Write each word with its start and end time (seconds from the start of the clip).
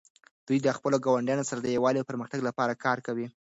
دوی 0.47 0.57
د 0.61 0.67
خپلو 0.77 0.97
ګاونډیانو 1.05 1.47
سره 1.49 1.59
د 1.61 1.67
یووالي 1.75 1.99
او 1.99 2.09
پرمختګ 2.11 2.39
لپاره 2.49 2.79
کار 2.85 2.97
کوي. 3.07 3.27